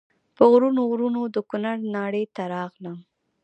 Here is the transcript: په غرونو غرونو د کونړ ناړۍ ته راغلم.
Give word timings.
په 0.35 0.43
غرونو 0.51 0.81
غرونو 0.89 1.21
د 1.35 1.37
کونړ 1.49 1.77
ناړۍ 1.95 2.25
ته 2.35 2.43
راغلم. 2.53 2.97